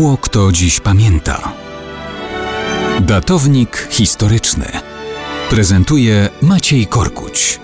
Mało 0.00 0.16
kto 0.16 0.52
dziś 0.52 0.80
pamięta. 0.80 1.52
Datownik 3.00 3.88
historyczny 3.90 4.66
prezentuje 5.50 6.28
Maciej 6.42 6.86
Korkuć. 6.86 7.60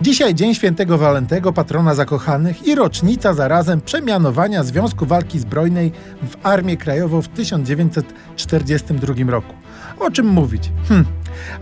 Dzisiaj 0.00 0.34
Dzień 0.34 0.54
Świętego 0.54 0.98
Walentego, 0.98 1.52
patrona 1.52 1.94
zakochanych 1.94 2.66
i 2.66 2.74
rocznica 2.74 3.34
zarazem 3.34 3.80
przemianowania 3.80 4.64
Związku 4.64 5.06
Walki 5.06 5.38
Zbrojnej 5.38 5.92
w 6.22 6.46
Armię 6.46 6.76
Krajową 6.76 7.22
w 7.22 7.28
1942 7.28 9.30
roku. 9.30 9.54
O 9.98 10.10
czym 10.10 10.26
mówić? 10.26 10.70
Hm, 10.88 11.04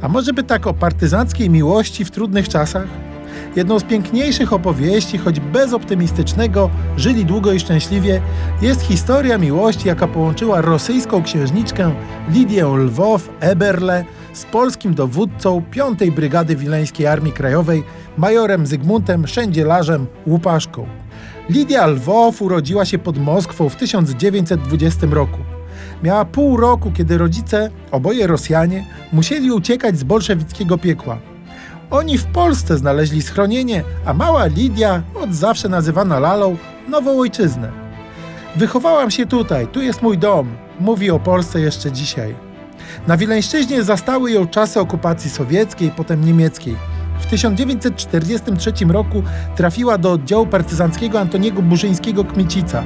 a 0.03 0.09
może 0.09 0.33
by 0.33 0.43
tak 0.43 0.67
o 0.67 0.75
partyzanckiej 0.75 1.51
miłości 1.51 2.05
w 2.05 2.11
trudnych 2.11 2.49
czasach? 2.49 3.08
Jedną 3.57 3.79
z 3.79 3.85
piękniejszych 3.85 4.53
opowieści, 4.53 5.19
choć 5.19 5.41
bez 5.41 5.73
optymistycznego, 5.73 6.71
żyli 6.97 7.25
długo 7.25 7.53
i 7.53 7.61
szczęśliwie, 7.61 8.21
jest 8.63 8.81
historia 8.81 9.39
miłości, 9.39 9.89
jaka 9.89 10.09
połączyła 10.09 10.61
rosyjską 10.61 11.23
księżniczkę 11.23 11.95
Lidię 12.29 12.67
Lwow 12.67 13.29
Eberle 13.41 14.05
z 14.33 14.45
polskim 14.45 14.95
dowódcą 14.95 15.63
5. 15.71 15.99
Brygady 16.17 16.57
Wileńskiej 16.57 17.07
Armii 17.07 17.33
Krajowej, 17.33 17.85
majorem 18.17 18.67
Zygmuntem 18.67 19.27
Szędzielarzem 19.27 20.07
Łupaszką. 20.27 20.87
Lidia 21.51 21.87
Lwow 21.87 22.43
urodziła 22.43 22.85
się 22.85 22.99
pod 22.99 23.19
Moskwą 23.19 23.69
w 23.69 23.77
1920 23.77 25.07
roku. 25.11 25.39
Miała 26.03 26.25
pół 26.25 26.57
roku, 26.57 26.91
kiedy 26.97 27.19
rodzice, 27.19 27.71
oboje 27.91 28.27
Rosjanie, 28.27 28.85
musieli 29.13 29.51
uciekać 29.51 29.99
z 29.99 30.05
bolszewickiego 30.05 30.79
piekła. 30.79 31.19
Oni 31.91 32.19
w 32.19 32.25
Polsce 32.25 32.79
znaleźli 32.79 33.23
schronienie, 33.23 33.85
a 34.05 34.15
mała 34.15 34.47
Lidia, 34.47 35.03
od 35.23 35.35
zawsze 35.35 35.69
nazywana 35.69 36.19
Lalą, 36.19 36.57
nową 36.89 37.21
ojczyznę. 37.21 37.73
Wychowałam 38.57 39.11
się 39.11 39.27
tutaj, 39.27 39.67
tu 39.67 39.83
jest 39.83 40.03
mój 40.03 40.19
dom, 40.19 40.49
mówi 40.81 41.11
o 41.11 41.19
Polsce 41.19 41.61
jeszcze 41.61 41.93
dzisiaj. 41.93 42.35
Na 43.07 43.17
Wileńszczyźnie 43.17 43.83
zastały 43.83 44.31
ją 44.31 44.47
czasy 44.47 44.81
okupacji 44.81 45.31
sowieckiej, 45.31 45.91
potem 45.91 46.25
niemieckiej. 46.25 46.77
W 47.21 47.27
1943 47.27 48.73
roku 48.89 49.23
trafiła 49.57 49.99
do 49.99 50.13
oddziału 50.13 50.47
partyzanckiego 50.47 51.21
Antoniego 51.21 51.63
Burzyńskiego 51.63 52.25
Kmicica. 52.25 52.85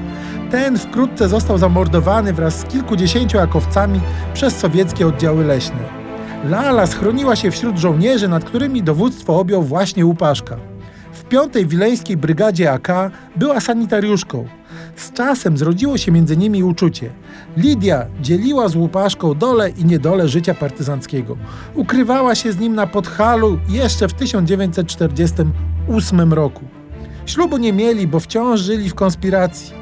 Ten 0.51 0.79
wkrótce 0.79 1.29
został 1.29 1.59
zamordowany 1.59 2.33
wraz 2.33 2.59
z 2.59 2.65
kilkudziesięciu 2.65 3.39
akowcami 3.39 4.01
przez 4.35 4.59
sowieckie 4.59 5.07
oddziały 5.07 5.45
leśne. 5.45 6.02
Lala 6.45 6.87
schroniła 6.87 7.37
się 7.37 7.51
wśród 7.51 7.79
żołnierzy, 7.79 8.29
nad 8.29 8.45
którymi 8.45 8.83
dowództwo 8.83 9.41
objął 9.41 9.63
właśnie 9.63 10.07
Łupaszka. 10.07 10.57
W 11.13 11.25
piątej 11.25 11.67
wileńskiej 11.67 12.17
brygadzie 12.17 12.73
AK 12.73 12.89
była 13.37 13.61
sanitariuszką. 13.61 14.47
Z 14.97 15.13
czasem 15.13 15.57
zrodziło 15.57 15.99
się 15.99 16.13
między 16.13 16.37
nimi 16.37 16.63
uczucie. 16.63 17.11
Lidia 17.57 18.07
dzieliła 18.21 18.69
z 18.69 18.77
Łupaszką 18.77 19.35
dole 19.35 19.71
i 19.71 19.85
niedole 19.85 20.29
życia 20.29 20.55
partyzanckiego. 20.55 21.37
Ukrywała 21.75 22.35
się 22.35 22.53
z 22.53 22.59
nim 22.59 22.75
na 22.75 22.87
Podhalu 22.87 23.59
jeszcze 23.69 24.09
w 24.09 24.13
1948 24.13 26.33
roku. 26.33 26.65
Ślubu 27.27 27.57
nie 27.57 27.73
mieli, 27.73 28.07
bo 28.07 28.21
wciąż 28.21 28.61
żyli 28.61 28.91
w 28.91 28.95
konspiracji. 28.95 29.73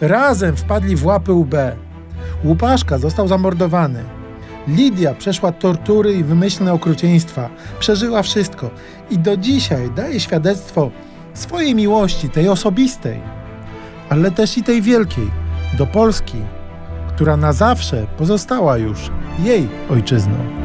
Razem 0.00 0.56
wpadli 0.56 0.96
w 0.96 1.06
łapy 1.06 1.32
UB. 1.32 1.54
Łupaszka 2.44 2.98
został 2.98 3.28
zamordowany. 3.28 4.19
Lidia 4.76 5.14
przeszła 5.14 5.52
tortury 5.52 6.12
i 6.14 6.24
wymyślne 6.24 6.72
okrucieństwa, 6.72 7.50
przeżyła 7.78 8.22
wszystko 8.22 8.70
i 9.10 9.18
do 9.18 9.36
dzisiaj 9.36 9.90
daje 9.96 10.20
świadectwo 10.20 10.90
swojej 11.34 11.74
miłości, 11.74 12.28
tej 12.28 12.48
osobistej, 12.48 13.20
ale 14.08 14.30
też 14.30 14.58
i 14.58 14.62
tej 14.62 14.82
wielkiej, 14.82 15.30
do 15.78 15.86
Polski, 15.86 16.38
która 17.08 17.36
na 17.36 17.52
zawsze 17.52 18.06
pozostała 18.18 18.76
już 18.76 19.10
jej 19.44 19.68
ojczyzną. 19.90 20.59